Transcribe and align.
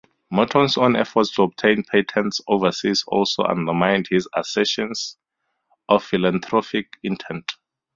Morton's 0.31 0.79
own 0.79 0.95
efforts 0.95 1.31
to 1.35 1.43
obtain 1.43 1.83
patents 1.83 2.41
overseas 2.47 3.03
also 3.07 3.43
undermined 3.43 4.07
his 4.09 4.27
assertions 4.35 5.15
of 5.89 6.03
philanthropic 6.03 6.97
intent. 7.03 7.53